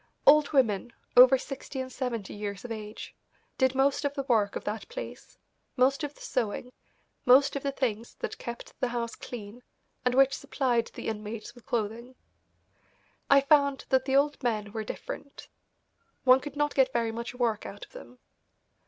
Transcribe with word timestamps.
Old 0.25 0.51
women, 0.51 0.93
over 1.15 1.37
sixty 1.37 1.79
and 1.79 1.91
seventy 1.91 2.33
years 2.33 2.65
of 2.65 2.71
age, 2.71 3.13
did 3.59 3.75
most 3.75 4.03
of 4.03 4.15
the 4.15 4.23
work 4.23 4.55
of 4.55 4.63
that 4.63 4.87
place, 4.89 5.37
most 5.77 6.03
of 6.03 6.15
the 6.15 6.21
sewing, 6.21 6.73
most 7.23 7.55
of 7.55 7.61
the 7.61 7.71
things 7.71 8.15
that 8.15 8.39
kept 8.39 8.73
the 8.79 8.87
house 8.87 9.13
clean 9.15 9.61
and 10.03 10.15
which 10.15 10.33
supplied 10.35 10.87
the 10.95 11.07
inmates 11.07 11.53
with 11.53 11.67
clothing. 11.67 12.15
I 13.29 13.41
found 13.41 13.85
that 13.89 14.05
the 14.05 14.15
old 14.15 14.41
men 14.41 14.71
were 14.71 14.83
different. 14.83 15.47
One 16.23 16.39
could 16.39 16.55
not 16.55 16.73
get 16.73 16.91
very 16.91 17.11
much 17.11 17.35
work 17.35 17.67
out 17.67 17.85
of 17.85 17.91
them. 17.91 18.17